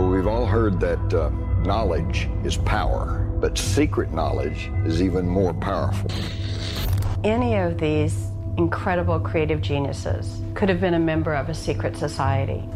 [0.00, 1.28] Well, we've all heard that uh,
[1.62, 6.10] knowledge is power, but secret knowledge is even more powerful.
[7.22, 12.66] Any of these incredible creative geniuses could have been a member of a secret society.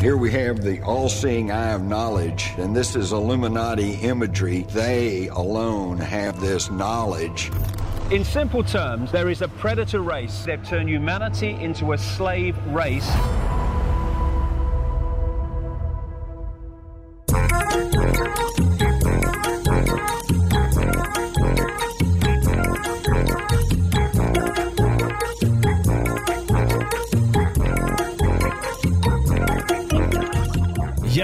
[0.00, 4.62] Here we have the all seeing eye of knowledge, and this is Illuminati imagery.
[4.70, 7.52] They alone have this knowledge.
[8.10, 10.44] In simple terms, there is a predator race.
[10.44, 13.08] They've turned humanity into a slave race.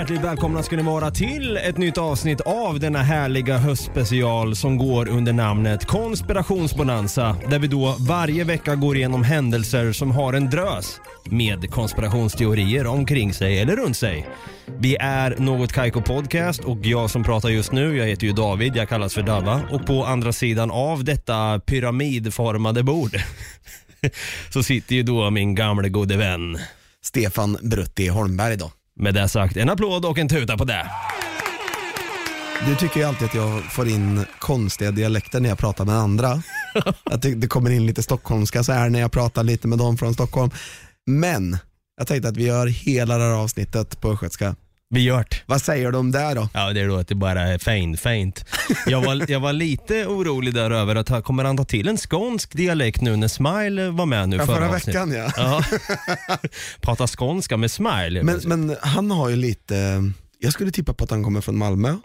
[0.02, 5.08] Hjärtligt välkomna ska ni vara till ett nytt avsnitt av denna härliga höstspecial som går
[5.08, 11.00] under namnet Konspirationsbonanza där vi då varje vecka går igenom händelser som har en drös
[11.24, 14.28] med konspirationsteorier omkring sig eller runt sig.
[14.78, 18.76] Vi är Något Kaiko Podcast och jag som pratar just nu, jag heter ju David,
[18.76, 23.16] jag kallas för Dava och på andra sidan av detta pyramidformade bord
[24.52, 26.58] så sitter ju då min gamle gode vän.
[27.02, 28.70] Stefan Brutti Holmberg då.
[28.96, 30.90] Med det sagt, en applåd och en tuta på det.
[32.66, 36.42] Du tycker ju alltid att jag får in konstiga dialekter när jag pratar med andra.
[37.04, 40.14] Att det, kommer in lite stockholmska så här när jag pratar lite med dem från
[40.14, 40.50] Stockholm.
[41.06, 41.58] Men
[41.96, 44.56] jag tänkte att vi gör hela det här avsnittet på östgötska.
[44.94, 45.42] Vi gjort.
[45.46, 46.48] Vad säger de där då?
[46.54, 48.44] Ja, det låter bara fint, fint.
[48.86, 51.96] Jag var, jag var lite orolig där över att han- kommer han ta till en
[51.96, 54.94] skånsk dialekt nu när Smile var med nu Ja, förra, förra avsnittet?
[55.08, 55.32] veckan ja.
[55.36, 55.64] Ja.
[56.80, 58.22] Prata skånska med Smile.
[58.22, 60.02] Men, men han har ju lite,
[60.38, 61.96] jag skulle tippa på att han kommer från Malmö.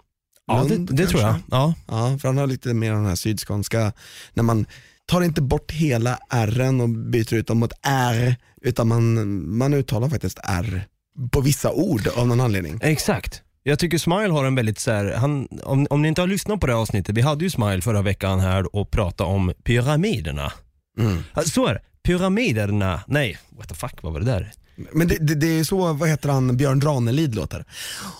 [0.46, 1.30] ja, det, Lund, det tror jag.
[1.30, 1.48] kanske.
[1.50, 1.74] Ja.
[1.88, 3.92] Ja, för han har lite mer den här sydskånska,
[4.34, 4.66] när man
[5.06, 10.08] tar inte bort hela r och byter ut dem mot r, utan man, man uttalar
[10.08, 10.84] faktiskt r
[11.32, 12.78] på vissa ord av någon anledning.
[12.82, 13.42] Exakt.
[13.62, 16.60] Jag tycker Smile har en väldigt så här, han, om, om ni inte har lyssnat
[16.60, 20.52] på det här avsnittet, vi hade ju Smile förra veckan här och pratade om pyramiderna.
[20.98, 21.18] Mm.
[21.46, 21.80] Så är det.
[22.02, 24.52] Pyramiderna, nej, what the fuck, vad var det där?
[24.92, 27.64] Men det, det, det är så, vad heter han, Björn Ranelid låter.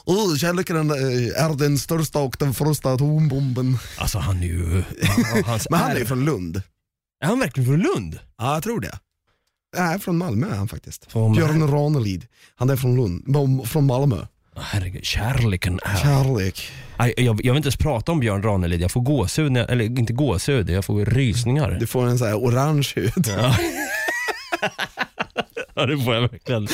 [0.05, 3.79] Oh, kärleken är den största och den första atombomben.
[3.99, 4.83] Alltså han är ju...
[5.47, 6.63] han- Men han är ju från Lund.
[7.25, 8.19] Är han verkligen från Lund?
[8.39, 8.99] Ja, jag tror det.
[9.77, 11.13] Nej, från Malmö är han faktiskt.
[11.13, 12.27] Från- Björn Ranelid.
[12.57, 14.27] Han är från Lund, från Malmö.
[14.57, 15.97] Åh, Herregud, kärleken är...
[15.97, 16.71] Kärlek.
[16.97, 19.85] Aj, jag, jag vill inte ens prata om Björn Ranelid, jag får gåshud, när, eller
[19.85, 21.77] inte gåshud, jag får rysningar.
[21.81, 23.27] Du får en så här orange hud.
[23.29, 23.57] Ja.
[25.75, 26.69] ja, det får jag verkligen.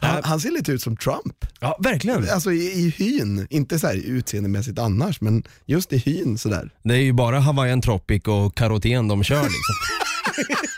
[0.00, 1.44] Han, han ser lite ut som Trump.
[1.60, 2.30] Ja, verkligen.
[2.30, 6.70] Alltså i, i hyn, inte så här utseendemässigt annars, men just i hyn sådär.
[6.82, 9.74] Det är ju bara Hawaiian Tropic och karoten de kör liksom.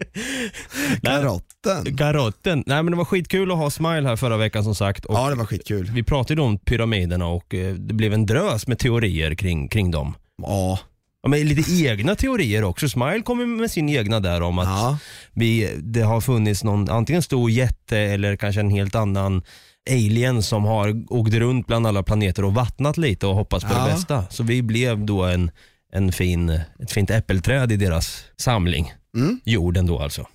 [1.02, 1.96] Karotten.
[1.96, 2.62] Karotten.
[2.66, 5.04] Nej men det var skitkul att ha Smile här förra veckan som sagt.
[5.04, 5.90] Och Ja, det var skitkul.
[5.94, 9.90] Vi pratade ju om pyramiderna och eh, det blev en drös med teorier kring, kring
[9.90, 10.14] dem.
[10.42, 10.78] Ja,
[11.22, 12.88] Ja, men lite egna teorier också.
[12.88, 14.98] Smile kommer med sin egna där om att ja.
[15.32, 19.42] vi, det har funnits någon antingen stor jätte eller kanske en helt annan
[19.90, 23.84] alien som har åkt runt bland alla planeter och vattnat lite och hoppats på Ja.
[23.86, 24.24] det bästa.
[24.30, 25.50] Så vi blev då en,
[25.92, 26.48] en fin,
[26.82, 28.92] ett fint äppelträd i deras samling.
[29.14, 29.40] Mm.
[29.44, 30.26] Jorden då alltså.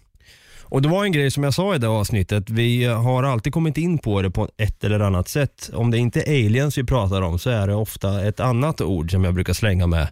[0.67, 3.77] Och det var en grej som jag sa i det avsnittet, vi har alltid kommit
[3.77, 5.69] in på det på ett eller annat sätt.
[5.73, 9.11] Om det inte är aliens vi pratar om så är det ofta ett annat ord
[9.11, 10.07] som jag brukar slänga med.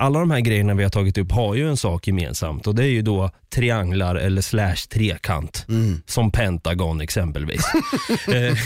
[0.00, 2.84] Alla de här grejerna vi har tagit upp har ju en sak gemensamt och det
[2.84, 5.66] är ju då trianglar eller slash trekant.
[6.06, 7.64] Som Pentagon exempelvis.
[8.28, 8.56] Eh,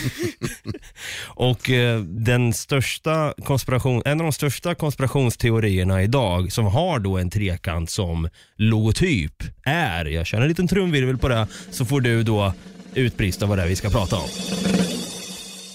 [1.27, 7.31] och eh, den största konspiration, en av de största konspirationsteorierna idag som har då en
[7.31, 12.53] trekant som logotyp är, jag känner en liten trumvirvel på det, så får du då
[12.95, 14.29] utbrista vad det är vi ska prata om.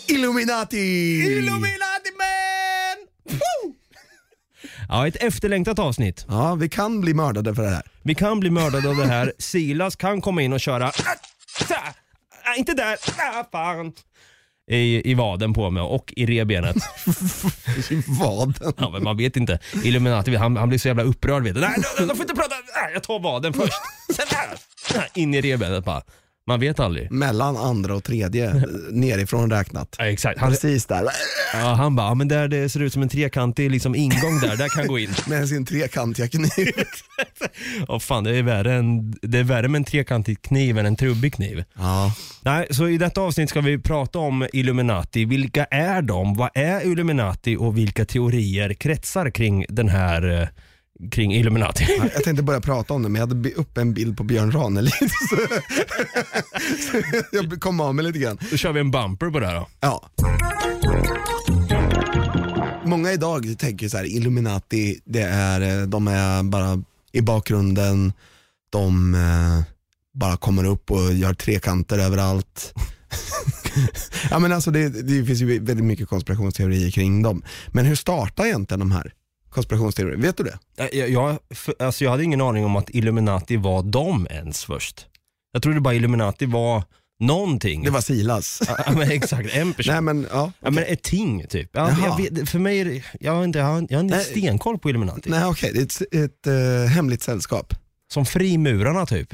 [0.07, 0.77] Illuminati!
[1.27, 3.39] Illuminati man!
[4.89, 6.25] Ja, ett efterlängtat avsnitt.
[6.27, 7.83] Ja, vi kan bli mördade för det här.
[8.03, 9.33] Vi kan bli mördade av det här.
[9.39, 10.87] Silas kan komma in och köra...
[10.87, 10.93] Ah,
[11.69, 11.93] ah,
[12.43, 12.97] ah, inte där!
[13.17, 13.93] Ah, fan.
[14.71, 16.75] I, I vaden på mig och i revbenet.
[17.89, 18.73] I vaden.
[18.77, 19.59] Ja, men man vet inte.
[19.83, 21.43] Illuminati, han, han blir så jävla upprörd.
[21.43, 21.61] Vet du.
[21.61, 22.55] Nej, de, får inte prata.
[22.81, 23.73] Nej, jag tar vaden först.
[24.15, 25.07] Sen här.
[25.13, 26.03] In i revbenet bara.
[26.49, 27.11] Man vet aldrig.
[27.11, 28.53] Mellan andra och tredje,
[28.91, 29.95] nerifrån räknat.
[29.99, 30.39] Ja, exakt.
[30.39, 31.03] Han, Precis där,
[31.53, 34.57] ja, han bara, ja, men där det ser ut som en trekantig liksom, ingång där,
[34.57, 35.09] där kan gå in.
[35.27, 36.73] med sin trekantiga kniv.
[37.87, 40.95] Åh fan, det är, värre än, det är värre med en trekantig kniv än en
[40.95, 41.63] trubbig kniv.
[41.73, 42.13] Ja.
[42.41, 45.25] Nej, så i detta avsnitt ska vi prata om Illuminati.
[45.25, 46.33] Vilka är de?
[46.33, 50.47] Vad är Illuminati och vilka teorier kretsar kring den här, eh,
[51.11, 51.85] kring Illuminati.
[52.13, 54.93] Jag tänkte börja prata om det men jag hade uppe en bild på Björn Ranelid.
[55.29, 55.35] Så,
[56.91, 57.01] så
[57.31, 58.37] jag kom av mig lite grann.
[58.51, 59.67] Då kör vi en bumper på det här då.
[59.79, 60.09] Ja.
[62.85, 68.13] Många idag tänker så här, Illuminati, det är, eh, de är bara i bakgrunden,
[68.69, 69.61] de eh,
[70.13, 72.73] bara kommer upp och gör trekanter överallt.
[74.29, 77.43] ja, men alltså det, det finns ju väldigt mycket konspirationsteorier kring dem.
[77.67, 79.13] Men hur startar egentligen de här
[79.49, 80.21] konspirationsteorierna?
[80.21, 80.59] Vet du det?
[80.97, 81.37] Jag, jag,
[81.79, 85.05] alltså jag hade ingen aning om att Illuminati var de ens först.
[85.51, 86.83] Jag trodde bara Illuminati var
[87.19, 87.83] någonting.
[87.83, 88.61] Det var Silas.
[88.85, 89.93] Ja, men exakt, en person.
[89.93, 91.69] Nej men ja, Ja, men ett ting typ.
[91.73, 94.25] Ja, vet, för mig är det, jag har inte, jag har, jag har inte Nej.
[94.25, 95.29] stenkoll på Illuminati.
[95.29, 97.73] nej okej, det är ett, ett eh, hemligt sällskap.
[98.13, 99.29] Som frimurarna typ.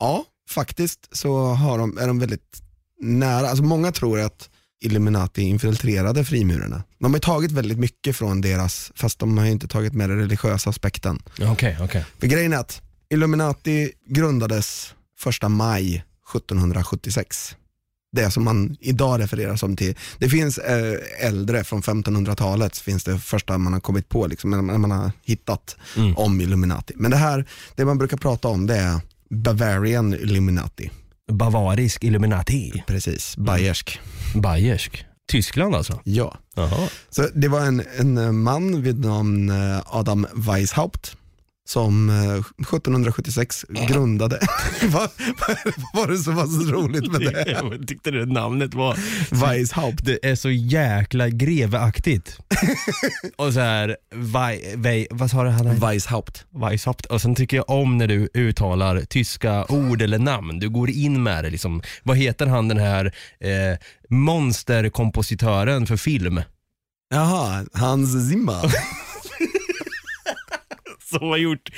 [0.00, 2.62] Ja, faktiskt så har de, är de väldigt
[3.00, 3.48] nära.
[3.48, 4.50] Alltså många tror att
[4.84, 6.82] Illuminati infiltrerade frimurarna.
[6.98, 10.70] De har tagit väldigt mycket från deras, fast de har inte tagit med den religiösa
[10.70, 11.22] aspekten.
[11.42, 12.04] Okej, okej.
[12.18, 14.94] För grejen är att Illuminati grundades
[15.42, 17.56] 1 maj 1776.
[18.12, 19.94] Det som man idag refererar som till.
[20.18, 20.94] Det finns eh,
[21.26, 25.76] äldre från 1500-talet, finns det första man har kommit på, liksom, när man har hittat
[25.96, 26.16] Mm.
[26.16, 26.94] om Illuminati.
[26.96, 27.44] Men det här,
[27.76, 29.00] det man brukar prata om det är
[29.30, 30.90] Bavarian Illuminati.
[31.32, 32.82] Bavarisk Illuminati.
[32.86, 34.00] Precis, bayersk.
[34.34, 35.04] Bayersk.
[35.32, 36.00] Tyskland alltså?
[36.04, 36.36] Ja.
[36.56, 36.88] Jaha.
[37.10, 41.16] Så det var en, en man vid namn eh, Adam Weishaupt
[41.68, 44.38] som eh, 1776 grundade,
[44.82, 45.10] vad,
[45.40, 45.58] vad
[45.94, 47.44] var det som var så roligt med det?
[47.50, 48.98] Jag tyckte det namnet var
[49.30, 50.04] Weishaupt.
[50.04, 52.38] Det är så jäkla greveaktigt.
[53.36, 55.50] och så här, vai, vai, vad sa du?
[55.50, 55.76] Han?
[55.76, 56.46] Weishaupt.
[56.50, 57.06] Weishaupt.
[57.06, 60.58] Och sen tycker jag om när du uttalar tyska ord eller namn.
[60.58, 61.82] Du går in med det liksom.
[62.02, 63.04] Vad heter han den här
[63.40, 63.78] eh,
[64.08, 66.40] monsterkompositören för film?
[67.14, 68.72] Jaha, Hans Zimmer.
[71.12, 71.70] Som har gjort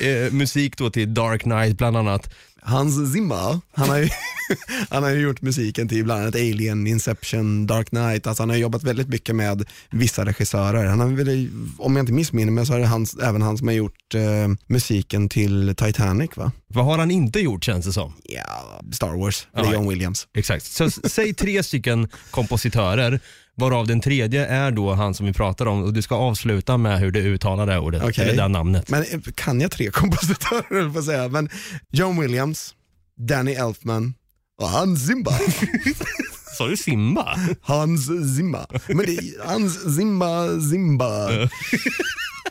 [0.00, 2.34] eh, musik då till Dark Knight bland annat.
[2.62, 4.08] Hans Zimmer, han har, ju,
[4.90, 8.26] han har ju gjort musiken till bland annat Alien, Inception, Dark Knight.
[8.26, 10.84] Alltså han har jobbat väldigt mycket med vissa regissörer.
[10.86, 11.48] Han har väl,
[11.78, 14.22] om jag inte missminner mig så är det hans, även han som har gjort eh,
[14.66, 16.52] musiken till Titanic va?
[16.68, 18.12] Vad har han inte gjort känns det som?
[18.24, 20.28] Ja, Star Wars, Ja, är John Williams.
[20.34, 20.64] Exakt.
[20.64, 23.20] Så säg tre stycken kompositörer,
[23.56, 26.98] varav den tredje är då han som vi pratar om och du ska avsluta med
[27.00, 28.24] hur du uttalar det ordet, Okej.
[28.24, 28.90] eller det namnet.
[28.90, 31.28] Men eh, kan jag tre kompositörer på säga.
[31.28, 31.48] Men
[31.92, 32.74] John Williams,
[33.18, 34.14] Danny Elfman
[34.60, 35.32] och Hans Zimmer.
[36.58, 37.38] Sa du Simba?
[37.62, 38.06] Hans
[38.36, 38.66] Zimmer.
[38.88, 41.28] Men det är Hans Zimmer Zimba.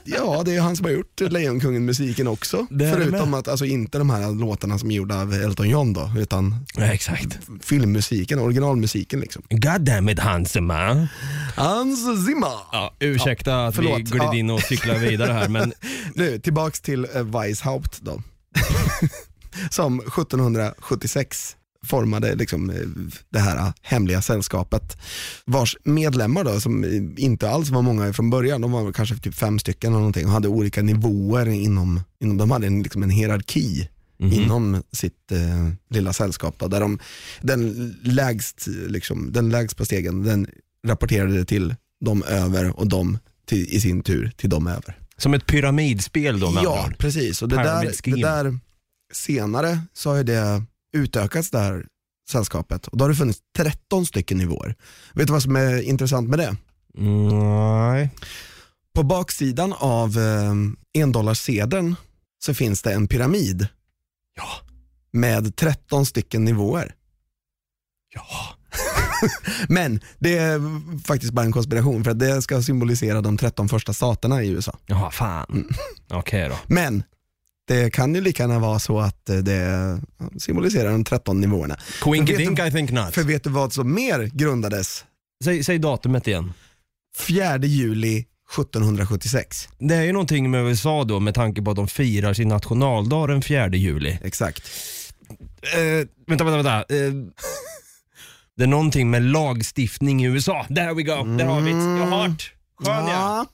[0.07, 2.67] Ja, det är han som har gjort Lejonkungen-musiken också.
[2.69, 3.39] Förutom med.
[3.39, 6.83] att, alltså inte de här låtarna som är gjorda av Elton John då, utan Ja,
[6.83, 7.39] exakt.
[7.63, 9.43] filmmusiken, originalmusiken liksom.
[9.49, 11.07] God damn it Hansema.
[11.55, 12.59] Hans Zimmer.
[12.71, 13.97] Ja, ursäkta att förlåt.
[13.99, 14.35] vi gled Ja.
[14.35, 15.73] in och cyklade vidare här men
[16.13, 18.21] Nu, tillbaks till eh, Weishaupt då.
[19.69, 21.55] som 1776
[21.85, 22.75] formade liksom eh,
[23.29, 24.97] det här eh, hemliga sällskapet
[25.45, 26.85] vars medlemmar då som
[27.17, 30.31] inte alls var många från början, de var kanske typ fem stycken eller någonting och
[30.31, 36.13] hade olika nivåer inom, inom de hade en, liksom en hierarki inom sitt eh, lilla
[36.13, 36.99] sällskap då, där de,
[37.41, 40.47] den lägst, liksom, den lägst på stegen, den
[40.87, 44.99] rapporterade till de över och de till, i sin tur till de över.
[45.17, 47.41] som ett pyramidspel då Ja, precis.
[47.41, 48.59] Och det där, det där,
[49.13, 50.63] senare så har det
[50.95, 51.85] utökats det här
[52.29, 54.75] sällskapet och då har det funnits 13 stycken nivåer.
[55.13, 56.55] Vet du vad som är intressant med det?
[56.97, 58.09] Nej.
[58.95, 60.53] På baksidan av eh,
[61.01, 61.95] endollarsedeln
[62.45, 63.67] så finns det en pyramid
[64.35, 64.47] Ja.
[65.11, 66.95] med 13 stycken nivåer.
[68.13, 68.25] Ja.
[69.69, 70.61] Men det är
[71.07, 74.77] faktiskt bara en konspiration för att det ska symbolisera de 13 första staterna i USA.
[74.85, 75.45] Jaha, fan.
[75.49, 75.67] Mm.
[76.09, 76.55] Okej då.
[76.67, 77.03] Men
[77.67, 79.99] det kan ju lika gärna vara så att eh, det
[80.39, 81.77] symboliserar de 13 nivåerna.
[82.01, 83.13] Quinky vet dink du- I think not.
[83.13, 85.05] För vet du vad som mer grundades?
[85.43, 86.53] Säg, säg datumet igen.
[87.17, 89.69] 4 juli 1776.
[89.79, 93.27] Det är ju någonting med USA då med tanke på att de firar sin nationaldag
[93.27, 94.19] den 4 juli.
[94.23, 94.63] Exakt.
[95.73, 96.95] Eh, vänta, vänta, vänta.
[96.95, 97.11] Eh,
[98.57, 100.65] det är någonting med lagstiftning i USA.
[100.67, 101.77] There we go, där har vi det.
[101.77, 102.53] Jag har hört.
[102.85, 103.45] Skön ja.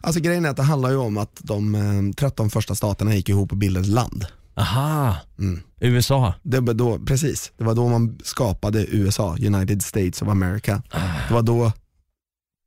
[0.00, 3.28] Alltså grejen är att det handlar ju om att de eh, 13 första staterna gick
[3.28, 4.26] ihop och bildade ett land.
[4.54, 5.60] Aha, Mm.
[5.80, 6.34] USA.
[6.42, 10.82] Det var då, precis, det var då man skapade USA, United States of America.
[11.28, 11.72] Det var då,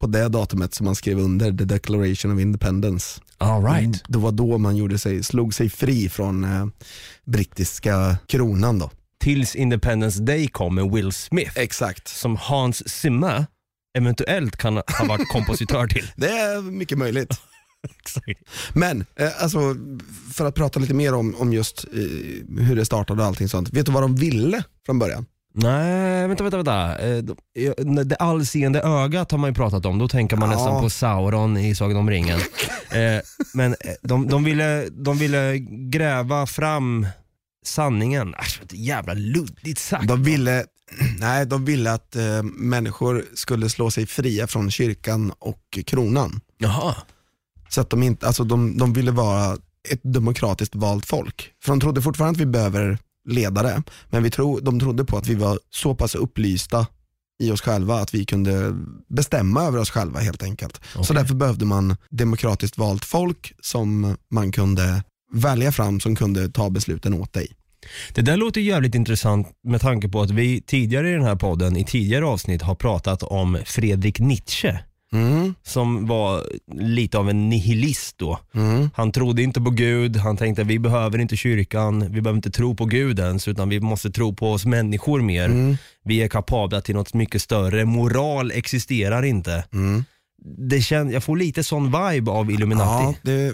[0.01, 3.21] på det datumet som man skrev under the Declaration of Independence.
[3.37, 4.03] All right.
[4.07, 6.65] Det var då man gjorde sig, slog sig fri från eh,
[7.25, 8.91] brittiska kronan då.
[9.19, 11.51] Tills Independence Day kom med Will Smith.
[11.55, 12.07] Exakt.
[12.07, 13.45] Som Hans Zimmer
[13.97, 16.11] eventuellt kan ha varit kompositör till.
[16.15, 17.33] Det är mycket möjligt.
[18.73, 19.75] Men eh, alltså,
[20.33, 21.99] för att prata lite mer om, om just eh,
[22.65, 23.69] hur det startade och allting sånt.
[23.73, 25.25] Vet du vad de ville från början?
[25.55, 26.99] Nej, vänta, vänta, vänta.
[26.99, 30.55] Eh, de- Det allseende ögat har man ju pratat om, då tänker man Ja.
[30.57, 32.39] nästan på Sauron i Sagan om ringen.
[32.91, 33.21] Eh,
[33.53, 35.57] Men eh, de, de, ville, de ville
[35.91, 37.07] gräva fram
[37.65, 38.33] sanningen.
[38.35, 40.07] Äsch, är jävla luddigt sagt.
[40.07, 40.65] De ville,
[41.19, 46.41] nej, de ville att eh, människor skulle slå sig fria från kyrkan och kronan.
[46.57, 46.95] Jaha.
[47.69, 49.57] Så att de, inte, alltså de, de ville vara
[49.89, 51.51] ett demokratiskt valt folk.
[51.63, 52.97] För de trodde fortfarande att vi behöver
[53.29, 56.87] ledare, men vi tro, de trodde på att vi var så pass upplysta
[57.43, 58.75] i oss själva att vi kunde
[59.07, 60.81] bestämma över oss själva helt enkelt.
[60.93, 61.15] Så Okej.
[61.15, 67.13] därför behövde man demokratiskt valt folk som man kunde välja fram som kunde ta besluten
[67.13, 67.47] åt dig.
[68.13, 71.77] Det där låter jävligt intressant med tanke på att vi tidigare i den här podden,
[71.77, 74.79] i tidigare avsnitt, har pratat om Fredrik Nietzsche.
[75.13, 78.39] Mm, Som var lite av en nihilist då.
[78.55, 82.37] mm, Han trodde inte på Gud, han tänkte att vi behöver inte kyrkan, vi behöver
[82.37, 85.45] inte tro på Gud ens, utan vi måste tro på oss människor mer.
[85.45, 89.63] mm, Vi är kapabla till något mycket större, moral existerar inte.
[90.45, 90.69] Mm.
[90.69, 93.17] Det kän, jag får lite sån vibe av Ja, Illuminati.
[93.21, 93.53] det,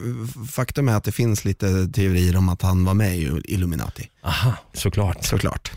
[0.52, 4.10] faktum är att det finns lite teorier om att han var med i Illuminati.
[4.24, 5.26] Aha, såklart.
[5.26, 5.72] Såklart.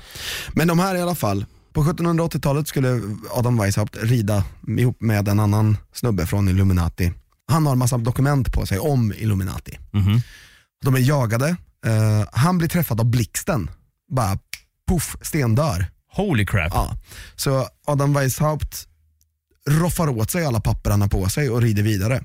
[0.54, 3.00] Men de här i alla fall, på 1780-talet skulle
[3.34, 4.44] Adam Weishaupt rida
[4.78, 7.12] ihop med en annan snubbe från Illuminati.
[7.50, 9.78] Han har en massa dokument på sig om Illuminati.
[9.90, 10.20] Mhm.
[10.84, 11.48] De är jagade,
[11.86, 13.70] eh, han blir träffad av blixten.
[14.10, 14.38] Bara
[14.88, 15.86] poff, stendör.
[16.12, 16.72] Holy crap.
[16.74, 16.96] Ja.
[17.36, 18.88] Så Adam Weishaupt
[19.70, 22.24] roffar åt sig alla papper han har på sig och rider vidare.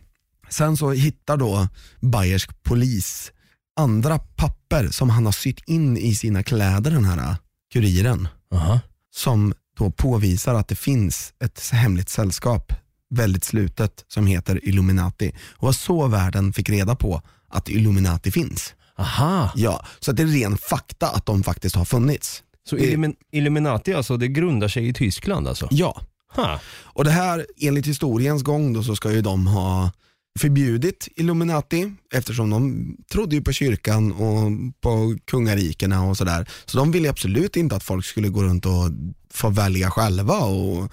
[0.50, 1.68] Sen så hittar då
[2.02, 3.32] bayersk polis
[3.80, 7.36] andra papper som han har sytt in i sina kläder den här
[7.74, 8.28] kuriren.
[8.54, 8.80] Aha.
[9.16, 12.74] Som då påvisar att det finns ett hemligt sällskap,
[13.10, 15.32] väldigt slutet, som heter Illuminati.
[15.52, 18.74] Och var så världen fick reda på att Illuminati finns.
[18.98, 19.52] Aha.
[19.56, 22.44] Ja, så att det är ren fakta att de faktiskt har funnits.
[22.70, 25.68] Så Det- Illumin- Illuminati alltså, det grundar sig i Tyskland alltså?
[25.72, 26.02] Ja,
[26.36, 26.60] Ha.
[26.84, 29.92] Och det här, enligt historiens gång då, så ska ju de ha
[30.40, 36.50] förbjudit Illuminati eftersom de trodde ju på kyrkan och på kungarikena och sådär.
[36.66, 38.92] Så de ville absolut inte att folk skulle gå runt och
[39.34, 40.92] få välja själva och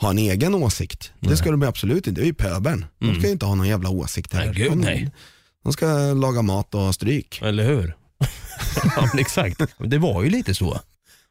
[0.00, 1.12] ha en egen åsikt.
[1.20, 2.84] Det ska de absolut inte, det är ju pöbeln.
[2.98, 4.46] De ska ju inte ha någon jävla åsikt här.
[4.46, 5.10] Nej, gud, de, nej.
[5.64, 7.40] de ska laga mat och ha stryk.
[7.42, 7.96] Eller hur?
[8.96, 9.60] ja, exakt.
[9.78, 10.80] Det var ju lite så.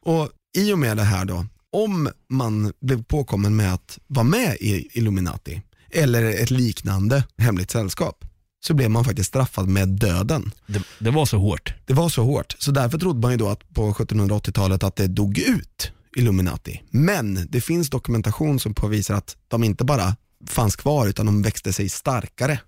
[0.02, 1.46] Och i och med det här då,
[1.76, 8.24] om man blev påkommen med att vara med i Illuminati eller ett liknande hemligt sällskap
[8.66, 10.52] så blev man faktiskt straffad med döden.
[10.66, 11.74] Det, det var så hårt.
[11.86, 15.06] Det var så hårt, så därför trodde man ju då att på 1780-talet att det
[15.06, 16.82] dog ut Illuminati.
[16.90, 20.16] Men det finns dokumentation som påvisar att de inte bara
[20.48, 22.60] fanns kvar utan de växte sig starkare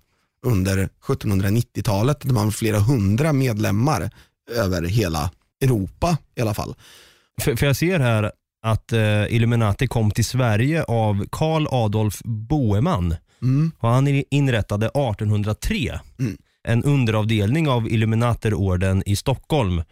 [0.45, 2.17] under 1790-talet.
[2.21, 4.09] De har flera hundra medlemmar
[4.51, 6.75] över hela Europa i alla fall.
[7.41, 8.31] För, för jag ser här
[8.65, 13.15] att eh, Illuminati kom till Sverige av Karl Adolf Boeman.
[13.41, 13.71] Mm.
[13.79, 16.37] Och han inrättade 1803 Mm.
[16.67, 19.83] en underavdelning av Illuminaterorden i Stockholm.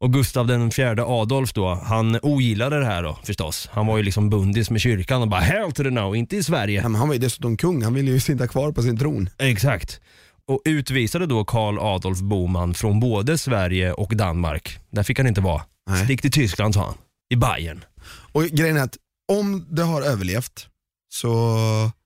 [0.00, 3.68] Och Gustav den fjärde Adolf då, han ogillade det här då förstås.
[3.72, 6.42] Han var ju liksom bundis med kyrkan och bara hell to the no, inte i
[6.42, 6.82] Sverige.
[6.82, 9.28] Ja, men han var ju dessutom kung, han ville ju sitta kvar på sin tron.
[9.38, 10.00] Exakt.
[10.48, 14.78] Och utvisade då Karl Adolf Boman från både Sverige och Danmark.
[14.90, 15.62] Där fick han inte vara.
[15.90, 16.04] Nej.
[16.04, 16.94] Stick till Tyskland sa han.
[17.30, 17.84] I Bayern.
[18.32, 18.96] Och grejen är att
[19.32, 20.66] om det har överlevt
[21.12, 21.30] så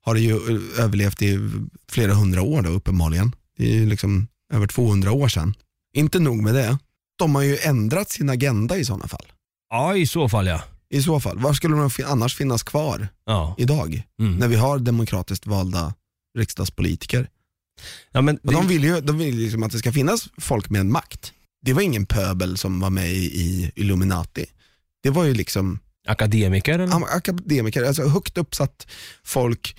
[0.05, 0.35] har det ju
[0.79, 1.39] överlevt i
[1.89, 3.35] flera hundra år då uppenbarligen.
[3.59, 5.55] Det är ju liksom över 200 år sedan.
[5.97, 6.79] Inte nog med det,
[7.19, 9.27] de har ju ändrat sin agenda i sådana fall.
[9.71, 10.63] Ja, i så fall ja.
[10.91, 13.55] I så fall, var skulle de annars finnas kvar Ja.
[13.59, 14.03] idag?
[14.21, 14.37] Mm.
[14.37, 15.95] När vi har demokratiskt valda
[16.39, 17.29] riksdagspolitiker.
[18.13, 20.87] ja men Och de vill ju de vill liksom att det ska finnas folk med
[20.87, 21.33] makt.
[21.63, 24.47] Det var ingen pöbel som var med i Illuminati.
[25.03, 25.79] Det var ju liksom
[26.09, 27.17] Akademiker eller?
[27.17, 28.87] akademiker, alltså högt uppsatt
[29.25, 29.77] folk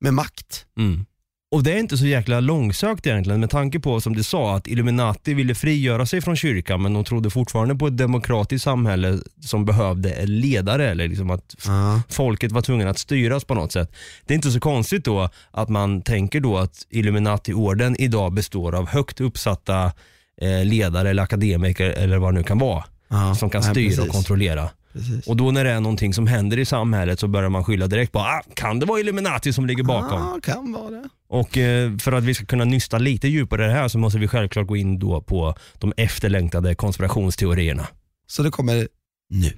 [0.00, 0.66] med makt.
[0.78, 1.06] Mm.
[1.52, 4.66] Och det är inte så jäkla långsökt egentligen med tanke på som du sa att
[4.66, 9.64] Illuminati ville frigöra sig från kyrkan men de trodde fortfarande på ett demokratiskt samhälle som
[9.64, 12.02] behövde en ledare eller liksom att Ja.
[12.08, 13.92] folket var tvungna att styras på något sätt.
[14.26, 18.88] Det är inte så konstigt då att man tänker då att Illuminati-orden idag består av
[18.88, 19.92] högt uppsatta
[20.40, 23.88] eh, ledare eller akademiker eller vad det nu kan vara Ja, som kan nej, styra
[23.88, 23.98] precis.
[23.98, 24.70] och kontrollera.
[24.92, 25.26] Precis.
[25.26, 28.12] Och då när det är någonting som händer i samhället så börjar man skylla direkt
[28.12, 30.20] på ah, kan det vara Illuminati som ligger bakom?
[30.20, 31.08] Ja, kan vara det.
[31.28, 34.18] Och eh, för att vi ska kunna nysta lite djupare i det här så måste
[34.18, 37.86] vi självklart gå in då på de efterlängtade konspirationsteorierna.
[38.26, 38.88] Så det kommer
[39.30, 39.52] nu.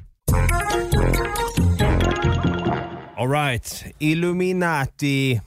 [3.17, 5.41] Alright, Illuminati.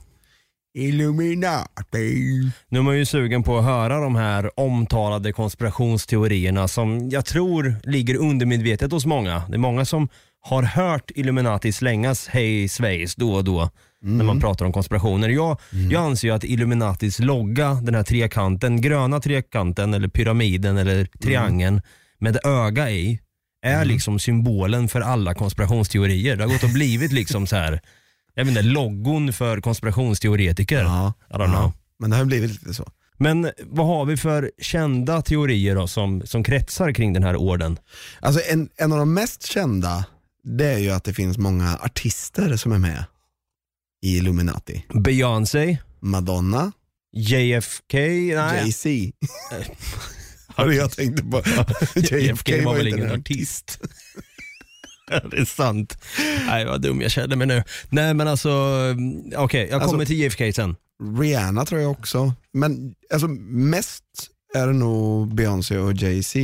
[0.76, 2.50] Illuminati.
[2.68, 7.74] Nu är man ju sugen på att höra de här omtalade konspirationsteorierna som jag tror
[7.82, 9.42] ligger undermedvetet hos många.
[9.48, 10.08] Det är många som
[10.40, 15.28] har hört Illuminati slängas hej svejs då och då när man pratar om konspirationer.
[15.28, 15.58] Jag,
[15.90, 21.82] jag anser ju att Illuminatis logga, den här trekanten, gröna trekanten eller pyramiden eller triangeln
[22.18, 23.20] med öga i,
[23.62, 26.36] är liksom symbolen för alla konspirationsteorier.
[26.36, 27.80] Det har gått och blivit liksom så här,
[28.38, 30.82] jag vet inte, loggon för konspirationsteoretiker.
[30.82, 31.72] Ja, I don't know.
[31.98, 32.90] Men det har blivit lite så.
[33.18, 37.78] Men vad har vi för kända teorier då som, som kretsar kring den här orden?
[38.20, 40.04] Alltså en, en av de mest kända,
[40.44, 43.04] det är ju att det finns många artister som är med
[44.02, 44.84] i Illuminati.
[44.94, 46.72] Beyoncé, Madonna,
[47.12, 48.34] JFK, nej.
[48.34, 48.88] Jay-Z.
[50.48, 51.42] Har jag tänkte på.
[51.94, 53.80] JFK var väl ingen artist.
[55.30, 55.98] Det är sant.
[56.46, 57.62] Nej vad dum jag kände mig nu.
[57.88, 58.50] Nej men alltså,
[59.36, 60.76] okej jag Alltså- kommer till JFK sen.
[61.20, 62.32] Rihanna tror jag också.
[62.52, 64.04] Men alltså, mest
[64.54, 66.38] är det nog Beyoncé och Jay-Z.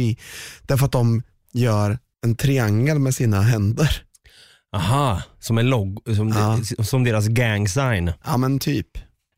[0.63, 4.03] Därför att de gör en triangel med sina händer.
[4.77, 6.85] Aha, som en logg, som, Ja.
[6.85, 8.13] som deras gang sign.
[8.25, 8.87] Ja men typ.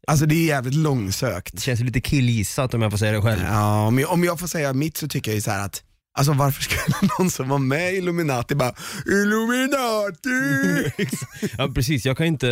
[0.06, 1.52] Alltså det är jävligt långsökt.
[1.54, 3.40] Det känns lite killgissat om jag får säga det själv.
[3.42, 5.82] Ja, om jag, om jag får säga mitt så tycker jag ju så här att
[6.16, 6.84] Alltså varför skulle
[7.18, 8.74] någon som var med i Illuminati bara
[9.06, 10.92] Illuminati?
[11.58, 12.48] Ja precis, jag kan inte,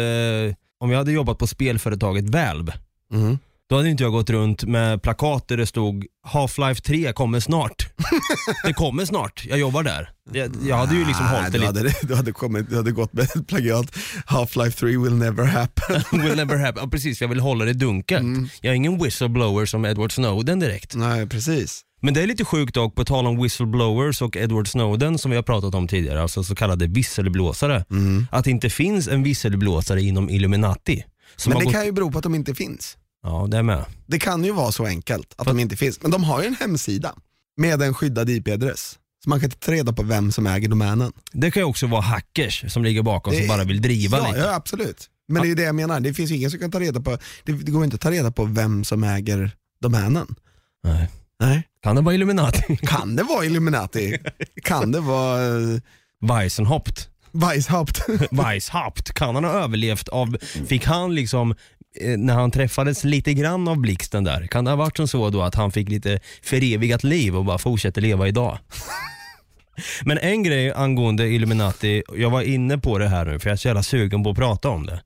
[0.80, 2.72] om jag hade jobbat på spelföretaget Valve,
[3.12, 3.38] Mm.
[3.68, 7.88] då hade inte jag gått runt med plakat där det stod Half-Life 3 kommer snart.
[8.64, 10.10] det kommer snart, jag jobbar där.
[10.32, 11.66] Jag, jag hade ju liksom hållit det lite.
[11.66, 16.02] hade, du, hade kommit, du hade gått med ett plagiat Half-Life 3 will never happen.
[16.22, 16.82] Will never happen.
[16.84, 18.20] Ja, precis, jag vill hålla det dunkelt.
[18.22, 18.48] Mm.
[18.60, 20.94] Jag är ingen whistleblower som Edward Snowden direkt.
[20.94, 21.82] Nej precis.
[22.04, 25.36] Men det är lite sjukt dock, på tal om whistleblowers och Edward Snowden som vi
[25.36, 27.84] har pratat om tidigare, alltså så kallade visselblåsare.
[27.90, 28.26] Mm.
[28.30, 31.04] Att det inte finns en visselblåsare inom Illuminati.
[31.36, 31.74] Som Men det gått...
[31.74, 32.96] kan ju bero på att de inte finns.
[33.22, 33.84] Ja, det är med.
[34.06, 36.02] Det kan ju vara så enkelt att de inte finns.
[36.02, 37.14] Men de har ju en hemsida
[37.56, 38.98] med en skyddad IP-adress.
[39.24, 41.12] Så man kan inte ta reda på vem som äger domänen.
[41.32, 44.26] Det kan ju också vara hackers som ligger bakom som Det- bara vill driva ja,
[44.28, 44.38] lite.
[44.38, 45.08] ja, absolut.
[45.28, 47.00] Men det är ju det jag menar, det finns ju ingen som kan ta reda
[47.00, 50.34] på, det, det går inte att ta reda på vem som äger domänen.
[50.84, 51.10] Nej.
[51.40, 51.62] Nej.
[51.82, 52.76] Kan det vara Illuminati?
[52.76, 54.18] Kan det vara Illuminati?
[54.62, 55.40] kan det vara
[56.20, 57.08] Weissenhaupt.
[57.32, 58.08] Weishaupt?
[58.30, 59.12] Weishaupt.
[59.14, 61.50] Kan han ha överlevt av, fick han liksom,
[62.00, 65.30] eh, när han träffades lite grann av blixten där, kan det ha varit som så
[65.30, 68.58] då att han fick lite förevigat liv och bara fortsätter leva idag?
[70.04, 73.56] Men en grej angående Illuminati, jag var inne på det här nu för jag är
[73.56, 75.02] så jävla sugen på att prata om det.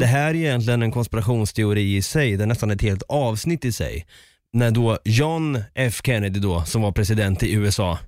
[0.00, 3.72] Det här är egentligen en konspirationsteori i sig, det är nästan ett helt avsnitt i
[3.72, 4.06] sig.
[4.52, 7.98] När då John F Kennedy då, som var president i USA,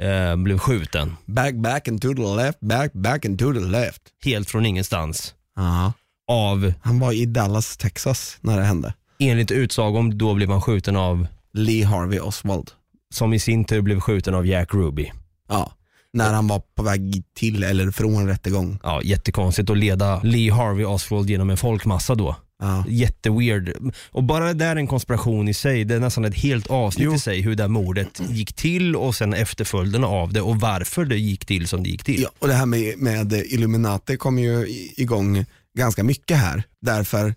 [0.00, 1.16] eh, blev skjuten.
[1.26, 4.02] back, back and to the left, back, back and to the left.
[4.24, 5.34] Helt från ingenstans.
[5.56, 5.92] Ja.
[6.30, 8.94] Av, Han var i Dallas, Texas när det hände.
[9.18, 12.70] enligt utsagom, då blev han skjuten av, Lee Harvey Oswald.
[13.14, 15.12] som i sin tur blev skjuten av Jack Ruby.
[15.48, 15.72] Ja.
[16.12, 18.78] När han var på väg till eller från rättegång.
[18.82, 22.36] Ja, jättekonstigt att leda Lee Harvey Oswald genom en folkmassa då.
[22.62, 22.84] Ja.
[22.88, 23.92] Jätteweird.
[24.10, 25.84] Och bara det där är en konspiration i sig.
[25.84, 27.14] Det är nästan ett helt avsnitt Jo.
[27.14, 31.04] i sig hur det här mordet gick till och sen efterföljderna av det och varför
[31.04, 32.22] det gick till som det gick till.
[32.22, 35.44] Ja, och det här med, med Illuminati kom ju i- igång
[35.78, 36.62] ganska mycket här.
[36.80, 37.34] Därför,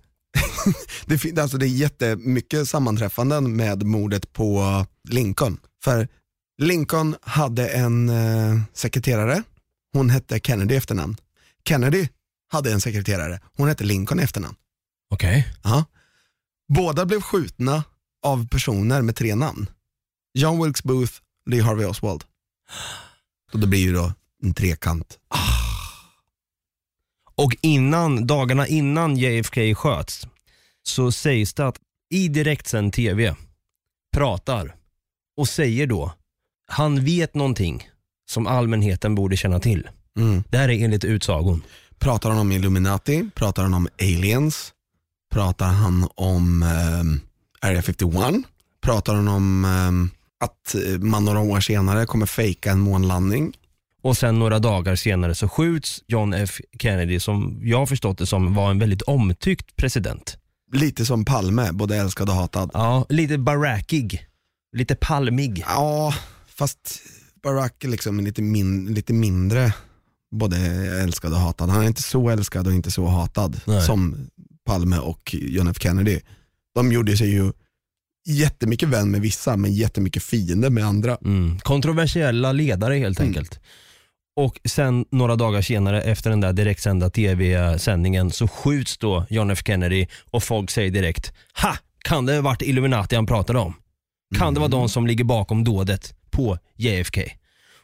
[1.06, 5.58] det, fin- alltså det är jättemycket sammanträffanden med mordet på Lincoln.
[5.84, 6.08] För
[6.62, 9.44] Lincoln hade en eh, sekreterare,
[9.94, 11.16] hon hette Kennedy i efternamn.
[11.68, 12.08] Kennedy
[12.52, 14.56] hade en sekreterare, hon hette Lincoln i efternamn.
[15.12, 15.48] Okej.
[15.64, 15.86] Ja.
[16.74, 17.84] Båda blev skjutna
[18.26, 19.70] av personer med tre namn.
[20.34, 21.14] John Wilkes Booth,
[21.46, 22.24] Lee Harvey Oswald.
[23.54, 25.20] Och det blir ju då en trekant.
[27.36, 30.28] Och innan, dagarna innan JFK sköts
[30.84, 33.36] så sägs det att i direktsänd TV
[34.16, 34.76] pratar
[35.38, 36.14] och säger då,
[36.68, 37.90] han vet någonting
[38.30, 39.90] som allmänheten borde känna till.
[40.18, 40.44] Mm.
[40.50, 41.64] Det här är enligt utsagon.
[42.00, 43.30] Pratar han om Illuminati?
[43.36, 44.74] Pratar han om aliens?
[45.32, 47.20] Pratar han om ehm,
[47.62, 48.36] Area 51?
[48.82, 53.54] Pratar han om ehm, att eh, man några år senare kommer fejka en månlandning?
[54.04, 58.26] Och sen några dagar senare så skjuts John F Kennedy som jag har förstått det
[58.26, 60.38] som var en väldigt omtyckt president.
[60.74, 62.72] Lite som Palme, både älskad och hatad.
[62.74, 64.26] Ja, lite barackig.
[64.78, 65.64] Lite palmig.
[65.68, 66.14] Ja,
[66.48, 67.02] fast
[67.44, 69.74] Barack är liksom lite, min, lite mindre
[70.32, 70.58] både
[71.02, 71.70] älskad och hatad.
[71.70, 73.82] Han är inte så älskad och inte så hatad Nej.
[73.82, 74.28] som
[74.66, 76.20] Palme och John F Kennedy.
[76.76, 77.52] De gjorde sig ju
[78.28, 81.18] jättemycket vän med vissa men jättemycket fiende med andra.
[81.26, 81.60] Mm.
[81.60, 83.30] Kontroversiella ledare helt Mm.
[83.30, 83.60] enkelt.
[84.36, 89.60] Och sen några dagar senare efter den där direktsända tv-sändningen så skjuts då John F
[89.66, 91.76] Kennedy och folk säger direkt Ha!
[92.04, 93.74] Kan det ha varit Illuminati han pratade om?
[94.38, 97.22] Kan det vara de som ligger bakom dådet på JFK?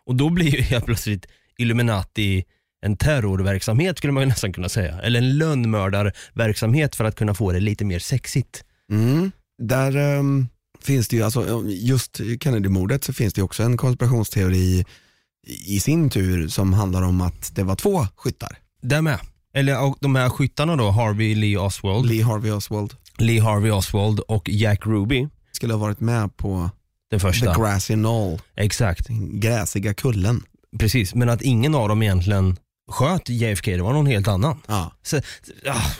[0.06, 1.26] Och då blir ju helt plötsligt
[1.58, 2.44] Illuminati
[2.86, 5.02] en terrorverksamhet skulle man nästan kunna säga.
[5.02, 8.63] Eller en lönnmördarverksamhet för att kunna få det lite mer sexigt.
[8.92, 9.32] Mm.
[9.62, 10.48] Där ehm,
[10.82, 14.86] finns det ju, alltså, just Kennedy-mordet så finns det ju också en konspirationsteori
[15.68, 18.58] i sin tur som handlar om att det var två skyttar.
[18.82, 19.20] Där med.
[19.54, 24.20] Eller och de här skyttarna då, Harvey Lee Oswald, Lee Harvey Oswald Lee Harvey Oswald
[24.20, 25.28] och Jack Ruby.
[25.52, 26.70] skulle ha varit med på
[27.12, 27.54] Den första.
[27.54, 30.44] The Grassy Knoll, Exakt, den gräsiga kullen.
[30.80, 31.16] precis.
[31.16, 34.58] Men att ingen av dem egentligen sköt JFK, det var någon helt annan.
[34.67, 34.91] Ja.
[35.04, 35.17] Så,
[35.65, 35.91] ah,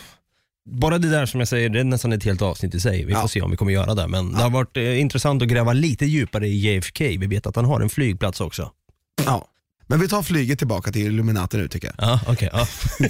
[0.70, 3.04] bara det där som jag säger, det är nästan ett helt avsnitt i sig.
[3.04, 3.28] Vi får Ja.
[3.28, 4.08] se om vi kommer göra det.
[4.08, 7.04] Men det har varit eh, intressant att gräva lite djupare i JFK.
[7.18, 8.70] Vi vet att han har en flygplats också.
[9.24, 9.48] ja.
[9.90, 12.08] Men vi tar flyget tillbaka till Illuminati nu tycker jag.
[12.08, 12.50] Ja, okej.
[12.52, 12.66] ja.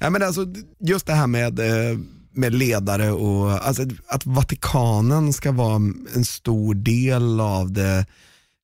[0.00, 0.46] Ja, men alltså,
[0.80, 1.98] just det här med, eh,
[2.32, 5.76] med ledare och alltså, att Vatikanen ska vara
[6.14, 8.06] en stor del av det,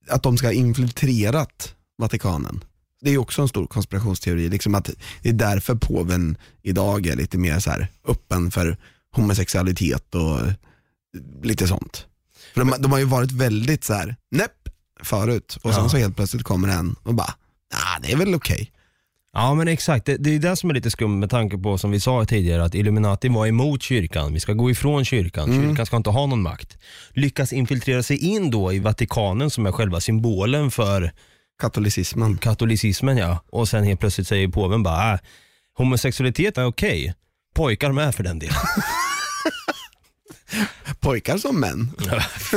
[0.08, 2.64] att de ska ha infiltrerat Vatikanen.
[3.02, 4.90] Det är också en stor konspirationsteori, liksom att
[5.22, 8.76] det är därför påven idag är lite mer så här öppen för
[9.16, 10.38] homosexualitet och
[11.42, 12.06] lite sånt.
[12.54, 14.68] För de, de har ju varit väldigt så här, näpp
[15.02, 15.88] förut och sen Ja.
[15.88, 17.34] så helt plötsligt kommer en och bara,
[17.72, 18.72] nah, det är väl okej.
[19.34, 21.90] Ja men exakt, det, det är det som är lite skumt med tanke på som
[21.90, 24.32] vi sa tidigare att Illuminati var emot kyrkan.
[24.32, 26.78] Vi ska gå ifrån kyrkan, kyrkan ska inte ha någon makt.
[27.12, 31.12] Lyckas infiltrera sig in då i Vatikanen som är själva symbolen för
[31.62, 32.38] Katolicismen.
[32.38, 33.38] katolicismen ja.
[33.50, 35.20] Och sen helt plötsligt säger påven bara, äh,
[35.78, 37.14] homosexualitet är okej.
[37.54, 38.56] Pojkar med för den delen.
[41.00, 41.92] Pojkar som män.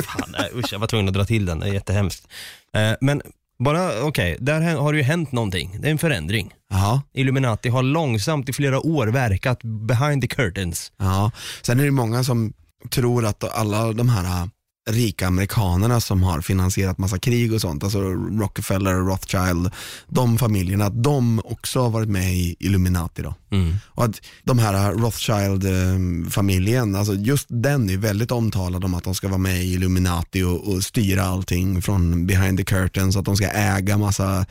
[0.03, 2.27] Fan, nej, usch, jag var tvungen att dra till den, det är jättehemskt.
[2.73, 3.21] Eh, men
[3.59, 5.75] bara, okej, där hä- har det ju hänt någonting.
[5.79, 6.53] Det är en förändring.
[6.69, 10.91] Ja, Illuminati har långsamt i flera år verkat behind the curtains.
[10.97, 11.31] ja.
[11.61, 12.53] Sen är det många som
[12.91, 14.49] tror att alla de här
[14.89, 18.01] rika amerikanerna som har finansierat massa krig och sånt, alltså
[18.39, 19.71] Rockefeller, Rothschild,
[20.07, 23.35] de familjerna, att de också har varit med i Illuminati då.
[23.51, 23.75] Mm.
[23.85, 29.27] Och att de här Rothschild-familjen, alltså just den är väldigt omtalad om att de ska
[29.27, 33.47] vara med i Illuminati och, och styra allting från behind the curtains, att de ska
[33.47, 34.45] äga massa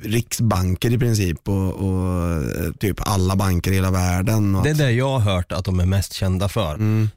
[0.00, 4.52] riksbanker i princip och, och eh, typ alla banker i hela världen.
[4.52, 6.74] Det är att, det jag har hört att de är mest kända för.
[6.74, 7.08] mm,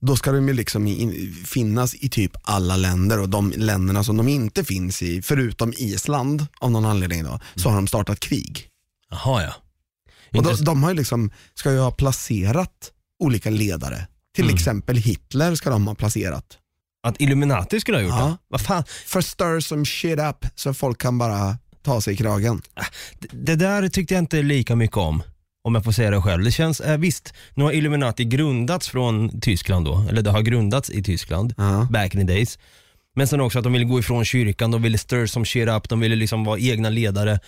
[0.00, 4.16] då ska de ju liksom in, finnas i typ alla länder och de länderna som
[4.16, 8.68] de inte finns i, förutom Island av någon anledning då, så har de startat krig.
[9.10, 9.54] Jaha ja.
[10.38, 14.06] Och de, Intress- de har ju liksom, ska ju ha placerat olika ledare.
[14.34, 14.54] Till Mm.
[14.54, 16.58] exempel Hitler ska de ha placerat.
[17.06, 18.26] Att Illuminati skulle ha gjort Ja.
[18.26, 18.36] det?
[18.48, 18.84] Vad fan?
[19.06, 22.62] För stir some shit up så folk kan bara ta sig i kragen.
[23.18, 25.22] Det- Det där tyckte jag inte lika mycket om.
[25.64, 26.44] Om jag får säga det själv.
[26.44, 30.90] Det känns, eh, visst, nu har Illuminati grundats från Tyskland då, eller det har grundats
[30.90, 31.88] i Tyskland, Ja.
[31.90, 32.58] back in the days.
[33.16, 35.88] Men sen också att de ville gå ifrån kyrkan, de ville stir some shit up,
[35.88, 37.38] de ville liksom vara egna ledare.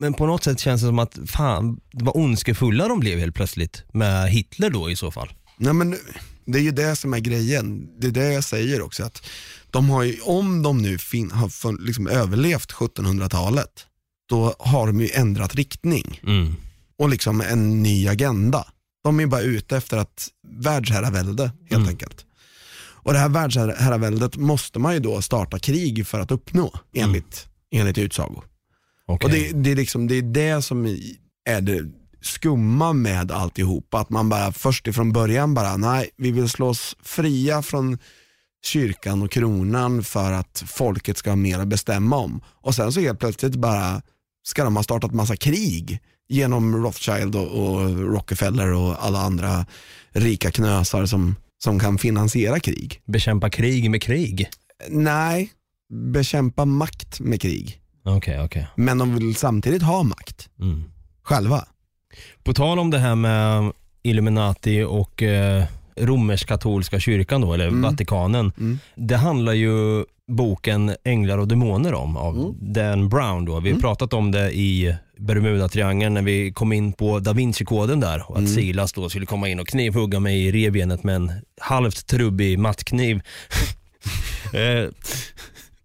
[0.00, 3.84] Men på något sätt känns det som att, fan, vad ondskefulla de blev helt plötsligt
[3.92, 5.28] med Hitler då i så fall.
[5.56, 5.96] Nej, men
[6.44, 7.88] det är ju det som är grejen.
[8.00, 9.04] Det är det jag säger också.
[9.04, 9.22] att
[9.70, 13.86] de har ju, Om de nu fin, har fun- liksom överlevt 1700-talet,
[14.28, 16.54] då har de ju ändrat riktning Mm.
[17.02, 18.66] Och liksom en ny agenda.
[19.04, 21.88] De är bara ute efter att världsherravälde helt Mm.
[21.88, 22.26] enkelt.
[23.04, 27.98] Och det här världsherraväldet måste man ju då starta krig för att uppnå enligt, enligt
[27.98, 28.42] utsago.
[29.06, 29.24] Okej.
[29.26, 30.86] Och det, det, är liksom, det är det som
[31.44, 33.98] är det skumma med alltihopa.
[34.00, 37.98] Att man bara först ifrån början bara, nej vi vill slå oss fria från
[38.64, 42.40] kyrkan och kronan för att folket ska ha mer att bestämma om.
[42.46, 44.02] Och sen så helt plötsligt bara
[44.42, 46.00] ska de ha startat massa krig
[46.32, 49.66] genom Rothschild och, och Rockefeller och alla andra
[50.12, 53.00] rika knösar som, som kan finansiera krig.
[53.04, 54.48] Bekämpa krig med krig?
[54.88, 55.50] Nej,
[56.12, 57.78] bekämpa makt med krig.
[58.04, 58.66] Okej, okej.
[58.76, 60.84] Men de vill samtidigt ha makt Mm.
[61.22, 61.64] själva.
[62.44, 65.64] På tal om det här med Illuminati och eh,
[65.96, 67.82] romersk-katolska kyrkan då, eller Mm.
[67.82, 68.52] Vatikanen.
[68.58, 68.78] Mm.
[68.94, 72.54] Det handlar ju boken Änglar och demoner om av Mm.
[72.72, 73.44] Dan Brown.
[73.44, 73.60] Då.
[73.60, 78.30] Vi har pratat om det i Bermuda-triangeln när vi kom in på Da Vinci-koden där
[78.30, 78.52] och att Mm.
[78.54, 83.20] Silas då skulle komma in och knivhugga mig i revbenet med en halvt trubbig mattkniv.
[84.52, 84.88] eh,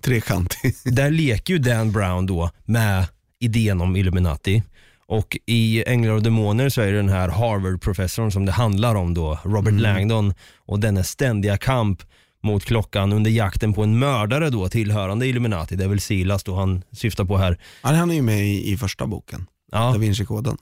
[0.02, 0.74] Trekantig.
[0.84, 3.06] där leker ju Dan Brown då med
[3.40, 4.64] idén om Illuminati.
[5.08, 9.14] Och i Änglar och Demoner så är det den här Harvard-professorn som det handlar om
[9.14, 12.04] då, Robert Langdon och dennes ständiga kamp
[12.44, 15.76] mot klockan under jakten på en mördare då tillhörande Illuminati.
[15.76, 17.58] Det är väl Silas då han syftar på här.
[17.84, 19.92] Ja, han är ju med i, i första boken, Ja.
[19.92, 20.58] Da Vinci-koden.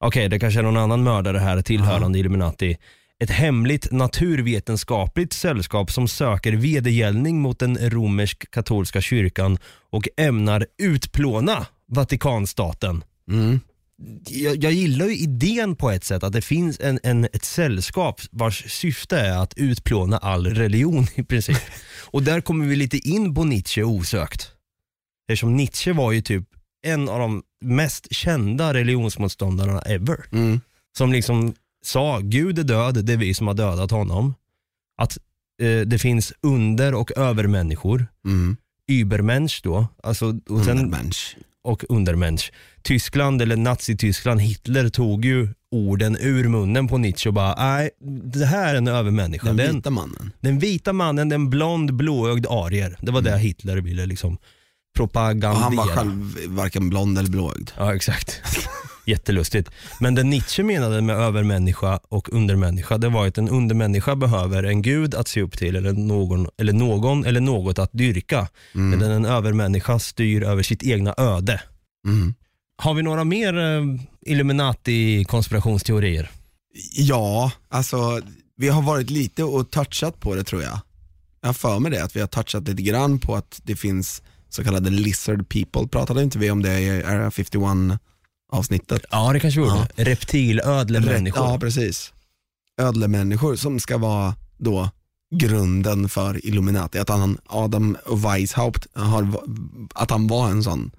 [0.00, 2.76] Okej, det kanske är någon annan mördare här tillhörande Illuminati.
[3.18, 9.58] Ett hemligt naturvetenskapligt sällskap som söker vedergällning mot den romersk-katolska kyrkan
[9.90, 13.04] och ämnar utplåna Vatikanstaten.
[13.30, 13.60] Mm.
[14.28, 18.20] Jag, jag gillar ju idén på ett sätt att det finns en, en, ett sällskap
[18.30, 21.56] vars syfte är att utplåna all religion i princip.
[22.10, 24.52] och där kommer vi lite in på Nietzsche osökt.
[25.28, 26.44] Eftersom Nietzsche var ju typ
[26.86, 30.60] en av de mest kända religionsmotståndarna ever Mm.
[30.98, 31.54] som liksom
[31.84, 34.34] sa Gud är död, det är vi som har dödat honom.
[34.98, 35.18] Att
[35.62, 38.06] eh, det finns under och övermänniskor.
[38.24, 38.56] Mm.
[38.88, 41.36] Übermensch då, alltså, och, sen, Undermensch.
[41.66, 42.52] Och undermensch.
[42.82, 47.90] Tyskland, eller Nazityskland, Hitler tog ju orden ur munnen på Nietzsche och bara, nej
[48.24, 49.46] det här är en övermänniska.
[49.46, 50.32] Den Den, vita mannen.
[50.40, 52.96] den vita mannen, den blond blåögd arier.
[53.00, 54.38] Det var det Hitler ville liksom
[54.96, 55.50] propagandera.
[55.50, 57.70] Och han var själv varken blond eller blåögd.
[57.76, 58.40] Ja exakt.
[59.06, 59.70] Jättelustigt.
[60.00, 64.82] Men det Nietzsche menade med övermänniska och undermänniska, det var att en undermänniska behöver en
[64.82, 68.48] gud att se upp till eller någon eller, någon, eller något att dyrka.
[68.72, 71.60] Medan en övermänniska styr över sitt egna öde.
[72.06, 72.34] Mm.
[72.78, 73.82] Har vi några mer eh,
[74.26, 76.30] Illuminati-konspirationsteorier?
[76.92, 78.20] Ja, alltså
[78.56, 80.78] vi har varit lite och touchat på det tror jag.
[81.40, 84.22] Jag har för mig det, att vi har touchat lite grann på att det finns
[84.48, 85.88] så kallade lizard people.
[85.88, 87.54] Pratade inte vi om det i Area 51
[88.52, 89.04] avsnittet?
[89.10, 89.88] Ja det kanske vi gjorde.
[89.94, 90.04] Ja.
[90.04, 91.46] Reptilödlemänniskor.
[91.46, 92.12] Ja, precis.
[92.80, 94.90] Ödlemänniskor som ska vara då
[95.34, 96.98] grunden för Illuminati.
[96.98, 99.40] Att han, Adam Weishaupt, har,
[99.94, 100.90] att han var en sån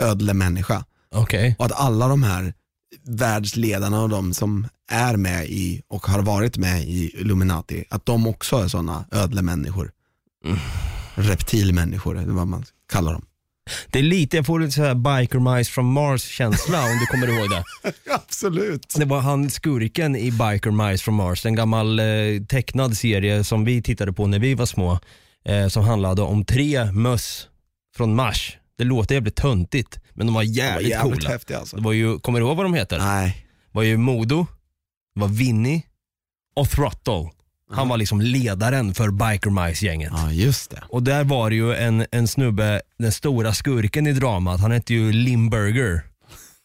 [0.00, 0.84] ödlemänniska.
[1.14, 1.56] Okej.
[1.58, 2.54] Och att alla de här
[3.02, 8.26] världsledarna och de som är med i och har varit med i Illuminati, att de
[8.26, 9.92] också är sådana ödlemänniskor.
[11.14, 13.24] Reptilmänniskor, eller vad man kallar dem.
[13.90, 17.06] Det är lite, jag får lite så här biker mice from Mars känsla om du
[17.06, 17.64] kommer ihåg det.
[18.14, 18.94] Absolut.
[18.98, 22.04] Det var han skurken i Biker Mice from Mars, en gammal eh,
[22.48, 24.98] tecknad serie som vi tittade på när vi var små.
[25.44, 27.48] Eh, som handlade om tre möss
[27.96, 28.56] från Mars.
[28.78, 31.30] Det låter jävligt töntigt, men de var Det var jävligt, jävligt coola.
[31.30, 31.76] häftigt alltså.
[31.76, 32.98] Det var ju, kommer du ihåg vad de heter?
[32.98, 33.46] Nej.
[33.72, 34.46] Det var ju Modo,
[35.14, 35.82] det var Vinny
[36.56, 37.30] och Throttle.
[37.72, 40.12] Han var liksom ledaren för Biker Mice-gänget.
[40.16, 40.82] Ja, just det.
[40.88, 44.94] Och där var det ju en, en snubbe, den stora skurken i dramat, han hette
[44.94, 46.02] ju Limburger.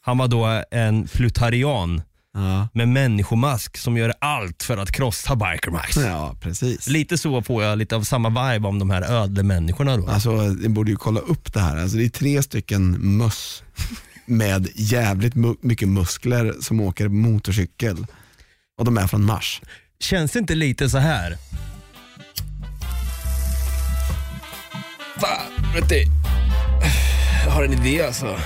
[0.02, 2.02] Han var då en plutarian
[2.38, 6.08] Ja, med människomask som gör allt för att krossa Biker Mice.
[6.08, 6.88] ja precis.
[6.88, 10.08] Lite så får jag lite av samma vibe om de här ödlemänniskorna då.
[10.08, 11.78] Alltså, ni borde ju kolla upp det här.
[11.78, 13.64] Alltså, det är tre stycken möss
[14.26, 18.06] med jävligt mycket muskler som åker motorcykel.
[18.78, 19.62] Och de är från Mars.
[20.00, 21.38] Känns det inte lite så här?
[25.18, 26.06] Fan, vet du.
[27.46, 28.40] Jag har en idé alltså.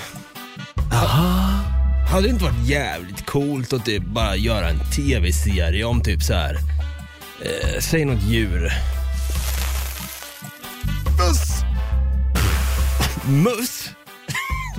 [2.11, 6.33] Hade det inte varit jävligt coolt att typ bara göra en tv-serie om typ så
[6.33, 6.57] här.
[7.45, 8.71] Eh, säg något djur.
[11.17, 11.63] Möss!
[13.25, 13.89] Möss?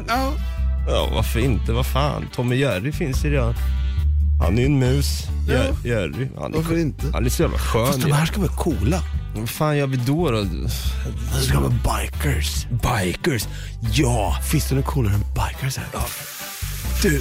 [0.08, 0.32] Ja.
[0.88, 1.72] Ja, varför inte?
[1.72, 2.28] Vad fan?
[2.34, 3.54] Tom och Jerry finns ju redan.
[4.40, 5.22] Han är ju en mus.
[5.48, 6.28] Jer- Jerry.
[6.38, 7.06] Han är, Varför inte?
[7.12, 7.86] han är så jävla skön.
[7.86, 9.02] Fast de här ska vara coola.
[9.36, 10.30] Vad fan gör vi då?
[10.30, 10.42] då?
[10.42, 10.68] De
[11.42, 11.70] ska vara
[12.02, 12.66] bikers.
[12.70, 13.44] Bikers.
[13.92, 15.86] Ja, Finns det något coolare än bikers här?
[17.02, 17.20] du.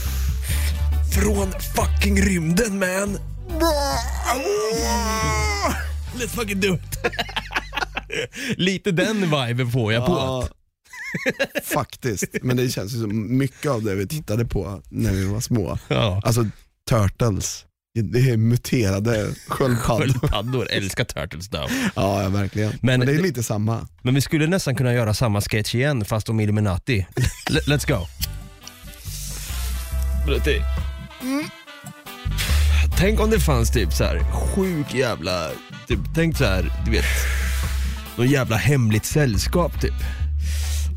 [1.13, 3.17] Från fucking rymden man.
[6.19, 6.99] Let's fucking do it.
[8.57, 10.11] Lite den viben får jag på.
[10.11, 10.47] Ja,
[11.63, 12.25] faktiskt.
[12.41, 15.77] Men det känns ju som mycket av det vi tittade på när vi var små.
[15.87, 16.21] Ja.
[16.23, 16.45] Alltså
[16.89, 17.65] turtles.
[18.11, 20.07] Det är muterade sköldpaddor.
[20.07, 21.67] Sköldpaddor älskar Turtles då.
[21.95, 22.69] Ja, ja, verkligen.
[22.81, 23.87] Men- Men, det är lite samma.
[24.01, 27.07] Men vi skulle nästan kunna göra samma sketch igen fast om Illuminati.
[27.49, 28.07] Let's go.
[32.97, 35.49] Tänk om det fanns typ så här sjuk jävla,
[35.87, 37.05] typ, tänk så här, du vet,
[38.17, 39.93] någon jävla hemligt sällskap typ.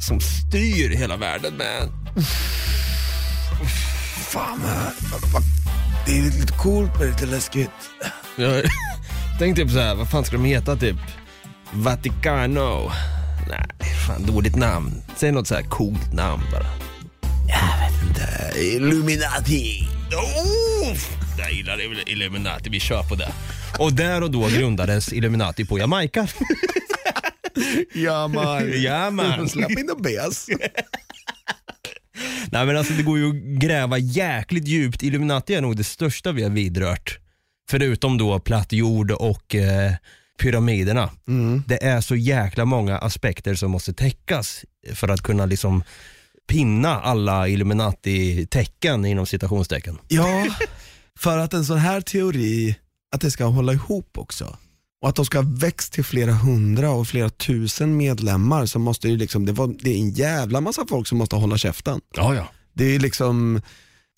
[0.00, 1.88] Som styr hela världen med
[4.28, 4.60] Fan,
[5.32, 5.42] vad-
[6.06, 7.70] det är lite coolt men lite läskigt.
[9.38, 10.96] Tänk typ så här, vad fan ska de heta typ?
[11.72, 12.92] Vaticano?
[13.48, 15.02] Nej, fan dåligt namn.
[15.16, 16.66] Säg något så här coolt namn bara.
[18.08, 19.88] Inte Illuminati.
[20.12, 20.96] Oh,
[21.38, 23.32] jag gillar Illuminati, vi kör på det.
[23.78, 26.28] Och där och då grundades Illuminati på Jamaica.
[27.94, 28.82] Ja man.
[28.82, 29.48] Ja, man.
[29.48, 30.46] Släpp in the bes.
[32.52, 35.02] Nej men alltså det går ju att gräva jäkligt djupt.
[35.02, 37.18] Illuminati är nog det största vi har vidrört.
[37.70, 39.92] Förutom då platt jord och eh,
[40.42, 41.10] pyramiderna.
[41.66, 45.82] Det är så jäkla många aspekter som måste täckas för att kunna liksom
[46.48, 49.98] pinna alla Illuminati-tecken inom citationstecken.
[50.08, 50.46] Ja,
[51.18, 52.76] för att en sån här teori,
[53.14, 54.56] att det ska hålla ihop också.
[55.02, 59.08] Och att de ska ha växt till flera hundra och flera tusen medlemmar så måste
[59.08, 62.00] det liksom, det, var, det är en jävla massa folk som måste hålla käften.
[62.16, 62.48] Ja, ja.
[62.72, 63.60] Det är liksom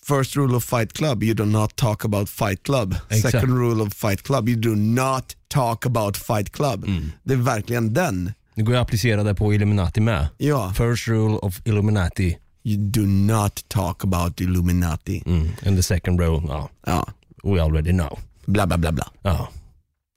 [0.09, 2.95] First rule of fight club, you do not talk about fight club.
[3.09, 3.33] Exakt.
[3.33, 6.87] Second rule of fight club, you do not talk about fight club.
[7.23, 8.33] Det är verkligen den.
[8.55, 10.29] Det går ju att applicera det på Illuminati med.
[10.39, 15.23] Ja, First rule of Illuminati you do not talk about Illuminati.
[15.27, 15.49] mm.
[15.67, 17.07] and the second rule, ja, Ja,
[17.45, 18.19] we already know.
[18.47, 19.07] bla bla bla bla.
[19.23, 19.49] Ja.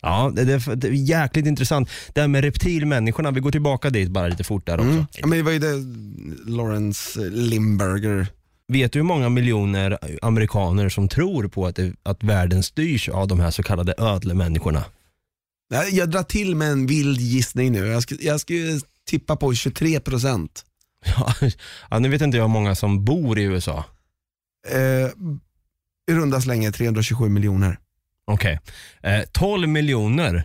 [0.07, 1.89] Ja, det, det, det är jäkligt intressant.
[2.13, 4.89] Det här med reptilmänniskorna, vi går tillbaka dit bara lite fort där också.
[4.89, 5.05] Mm.
[5.11, 5.75] Ja, men det var ju det
[6.51, 8.27] Lawrence Limburger
[8.67, 13.27] Vet du hur många miljoner amerikaner som tror på att, det, att världen styrs av
[13.27, 14.85] de här så kallade ödlemänniskorna?
[15.91, 17.87] Jag drar till med en vild gissning nu.
[17.87, 20.49] Jag skulle, jag skulle tippa på 23%.
[21.05, 21.33] Ja,
[21.89, 23.85] ja, nu vet inte jag hur många som bor i USA.
[24.67, 25.09] Eh,
[26.11, 27.79] I runda slängar 327 miljoner.
[28.27, 28.59] Okej.
[29.03, 30.43] Eh, 12 miljoner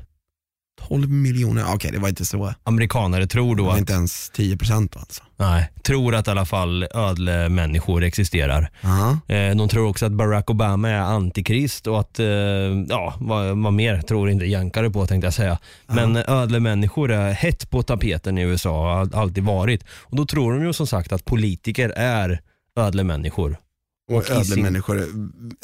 [0.88, 2.54] 12 miljoner, okej det var inte så.
[2.64, 5.22] amerikanare tror Det då var att, inte ens 10% alltså.
[5.36, 8.70] nej, tror att i alla fall ödlemänniskor existerar.
[8.84, 9.18] Aha.
[9.28, 12.26] Eh, de tror också att Barack Obama är antikrist och att, eh,
[12.88, 15.58] ja vad, vad mer tror inte jänkare på tänkte jag säga.
[15.86, 19.84] Men ödlemänniskor är hett på tapeten i USA och har all- alltid varit.
[19.90, 22.40] Och då tror de ju som sagt att politiker är
[22.78, 23.56] ödlemänniskor.
[24.16, 25.02] Och ödlemänniskor,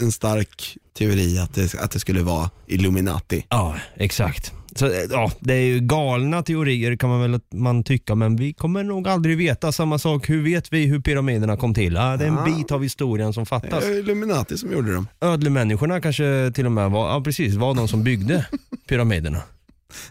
[0.01, 3.47] en stark teori att det, att det skulle vara Illuminati.
[3.49, 4.53] Ja, exakt.
[4.77, 8.85] Så, ja, det är ju galna teorier kan man väl man tycka, men vi kommer
[8.85, 9.73] nog aldrig veta.
[9.73, 11.95] Samma sak, hur vet vi hur pyramiderna kom till?
[11.95, 12.45] Ja, det är en Ah.
[12.45, 13.85] bit av historien som fattas.
[13.85, 15.09] Det är Illuminati som gjorde dem.
[15.21, 18.47] Ödlemänniskorna kanske till och med var, ja, precis, var de som byggde
[18.89, 19.39] pyramiderna.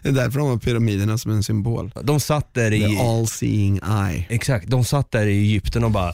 [0.02, 1.92] Det är därför de har pyramiderna som en symbol.
[2.02, 4.26] De satt där The i, all seeing eye.
[4.28, 6.12] exakt, de satt där i Egypten och bara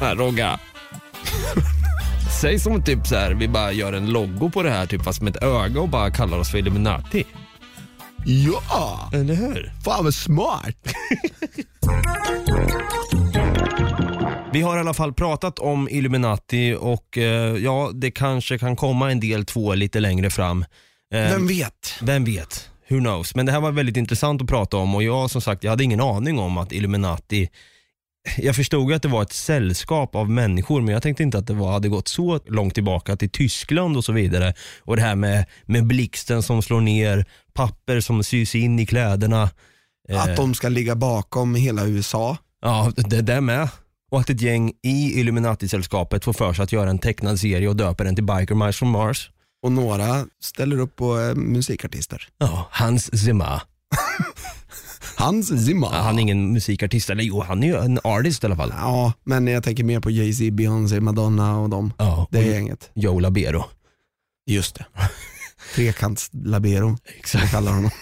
[0.00, 0.58] Här Rogga.
[2.40, 5.22] Säg som typ så här, vi bara gör en logo på det här typ fast
[5.22, 7.24] med ett öga och bara kallar oss för Illuminati.
[8.26, 9.72] Ja, Eller hur?
[9.84, 10.76] fan vad smart.
[14.52, 19.10] Vi har i alla fall pratat om Illuminati och eh, ja, det kanske kan komma
[19.12, 20.62] en del två lite längre fram.
[21.14, 21.94] Eh, Vem vet?
[22.02, 22.70] Vem vet?
[22.90, 23.34] Who knows?
[23.34, 25.84] Men det här var väldigt intressant att prata om och jag som sagt, jag hade
[25.84, 27.48] ingen aning om att Illuminati
[28.36, 31.46] jag förstod ju att det var ett sällskap av människor men jag tänkte inte att
[31.46, 34.54] det var, hade gått så långt tillbaka till Tyskland och så vidare.
[34.80, 39.50] Och det här med, med blixten som slår ner, papper som sys in i kläderna.
[40.08, 42.36] Eh, Att de ska ligga bakom hela USA.
[42.62, 43.68] Ja, det där med.
[44.10, 47.76] Och att ett gäng i Illuminati-sällskapet får för sig att göra en tecknad serie och
[47.76, 49.30] döper den till Biker Mice from Mars.
[49.62, 52.28] Och några ställer upp på eh, musikartister.
[52.38, 53.60] Ja, Hans Zimmer.
[55.18, 55.88] Hans Zimmer.
[55.92, 58.72] Ja, han är ingen musikartist, eller jo han är ju en artist i alla fall.
[58.76, 61.92] Ja, men jag tänker mer på Jay-Z, Beyoncé, Madonna och dem.
[61.98, 62.90] Ja, Det och är gänget.
[62.94, 63.64] Joe Labero.
[64.46, 64.86] Just det.
[65.74, 67.50] Trekants-labero, Exakt.
[67.50, 67.90] kallar honom.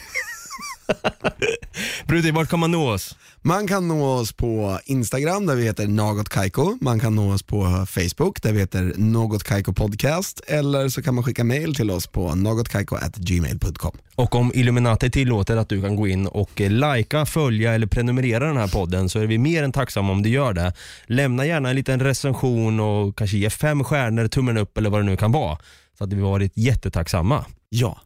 [2.06, 3.16] Brutti, vart kan man nå oss?
[3.42, 6.78] Man kan nå oss på Instagram där vi heter Något Kaiko.
[6.80, 10.40] Man kan nå oss på Facebook där vi heter Något Kaiko Podcast.
[10.46, 13.98] Eller så kan man skicka mail till oss på nogotkaiko.gmail.com.
[14.14, 18.46] Och om Illuminati tillåter att du kan gå in och eh, likea, följa eller prenumerera
[18.46, 20.72] den här podden så är vi mer än tacksamma om du gör det.
[21.06, 25.04] Lämna gärna en liten recension och kanske ge fem stjärnor, tummen upp eller vad det
[25.04, 25.58] nu kan vara.
[25.98, 27.44] Så att vi varit jättetacksamma.
[27.68, 28.00] Ja.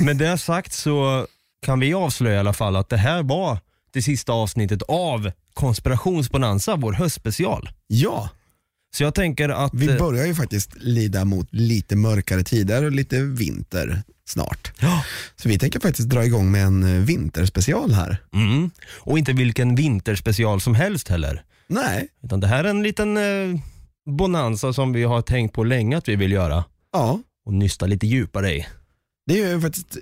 [0.00, 1.26] Med det sagt så
[1.68, 3.58] kan vi avslöja i alla fall att det här var
[3.92, 7.70] det sista avsnittet av Konspirationsbonanza, vår höstspecial.
[7.86, 8.30] Ja,
[8.96, 9.74] Så jag tänker att...
[9.74, 14.72] vi eh, börjar ju faktiskt lida mot lite mörkare tider och lite vinter snart.
[14.80, 15.04] Ja.
[15.36, 18.16] Så vi tänker faktiskt dra igång med en eh, vinterspecial här.
[18.34, 18.70] Mm.
[19.00, 21.42] Och inte vilken vinterspecial som helst heller.
[21.66, 23.60] Nej, Utan det här är en liten eh,
[24.10, 26.64] bonanza som vi har tänkt på länge att vi vill göra.
[26.92, 28.66] ja, Och nysta lite djupare i.
[29.26, 29.98] det är ju faktiskt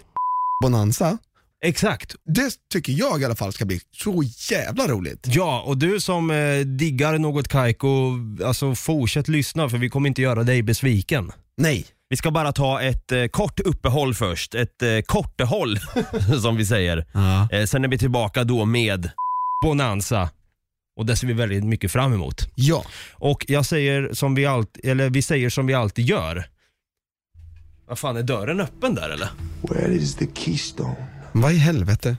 [0.62, 1.18] Bonanza.
[1.66, 2.14] Exakt.
[2.24, 5.26] Det tycker jag i alla fall ska bli så jävla roligt.
[5.30, 8.12] Ja, och du som eh, diggar något Kaiko,
[8.44, 11.32] alltså fortsätt lyssna för vi kommer inte göra dig besviken.
[11.56, 15.78] Nej, Vi ska bara ta ett eh, kort uppehåll först, ett eh, kortehåll
[16.42, 17.06] som vi säger.
[17.12, 17.48] ja.
[17.52, 19.10] Eh, sen är vi tillbaka då med
[19.64, 20.30] Bonanza
[20.96, 22.48] och det ser vi väldigt mycket fram emot.
[22.54, 22.84] ja.
[23.12, 26.46] Och jag säger som vi alltid, eller vi säger som vi alltid gör.
[27.88, 29.28] Vad fan, är dörren öppen där eller?
[29.62, 30.96] Where is the keystone?
[31.42, 32.16] Vad i helvete?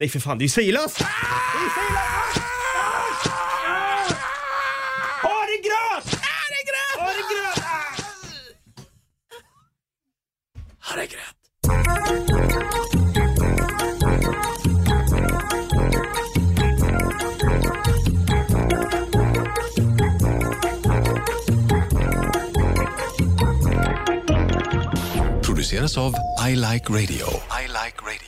[0.00, 1.00] Nej för fan, det är ju Silas!
[1.00, 1.04] Ah!
[1.04, 2.36] Det är Silas!
[2.36, 2.80] Ah!
[3.66, 4.12] Ah!
[5.22, 6.06] Har det gröt!
[6.24, 6.98] Har det gröt!
[6.98, 7.64] Har det gröt!
[10.78, 11.34] Har det gröt!
[25.42, 26.14] Produceras av
[26.48, 27.26] I Like Radio.
[27.62, 28.27] I like radio.